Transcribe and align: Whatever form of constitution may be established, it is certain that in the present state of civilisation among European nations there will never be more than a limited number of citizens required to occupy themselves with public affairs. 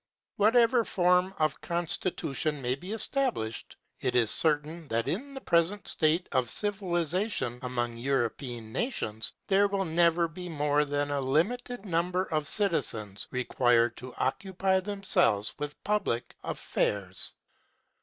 Whatever 0.37 0.83
form 0.83 1.31
of 1.37 1.61
constitution 1.61 2.59
may 2.59 2.73
be 2.73 2.91
established, 2.91 3.75
it 3.99 4.15
is 4.15 4.31
certain 4.31 4.87
that 4.87 5.07
in 5.07 5.35
the 5.35 5.41
present 5.41 5.87
state 5.87 6.27
of 6.31 6.49
civilisation 6.49 7.59
among 7.61 7.97
European 7.97 8.71
nations 8.71 9.31
there 9.45 9.67
will 9.67 9.85
never 9.85 10.27
be 10.27 10.49
more 10.49 10.85
than 10.85 11.11
a 11.11 11.21
limited 11.21 11.85
number 11.85 12.23
of 12.23 12.47
citizens 12.47 13.27
required 13.29 13.95
to 13.97 14.11
occupy 14.15 14.79
themselves 14.79 15.53
with 15.59 15.83
public 15.83 16.35
affairs. 16.43 17.35